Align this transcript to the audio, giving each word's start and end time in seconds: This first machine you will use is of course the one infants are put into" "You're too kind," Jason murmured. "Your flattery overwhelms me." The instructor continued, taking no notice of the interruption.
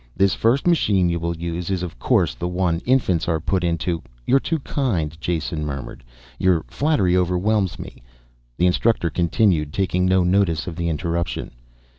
This 0.17 0.33
first 0.33 0.65
machine 0.65 1.09
you 1.09 1.19
will 1.19 1.37
use 1.37 1.69
is 1.69 1.83
of 1.83 1.99
course 1.99 2.33
the 2.33 2.47
one 2.47 2.79
infants 2.87 3.27
are 3.27 3.39
put 3.39 3.63
into" 3.63 4.01
"You're 4.25 4.39
too 4.39 4.57
kind," 4.57 5.15
Jason 5.21 5.63
murmured. 5.63 6.03
"Your 6.39 6.65
flattery 6.67 7.15
overwhelms 7.15 7.77
me." 7.77 8.01
The 8.57 8.65
instructor 8.65 9.11
continued, 9.11 9.73
taking 9.73 10.07
no 10.07 10.23
notice 10.23 10.65
of 10.65 10.75
the 10.75 10.89
interruption. 10.89 11.51